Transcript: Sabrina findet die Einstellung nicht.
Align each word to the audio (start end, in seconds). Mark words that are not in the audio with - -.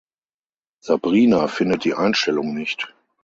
Sabrina 0.79 1.47
findet 1.47 1.83
die 1.83 1.93
Einstellung 1.93 2.55
nicht. 2.55 2.91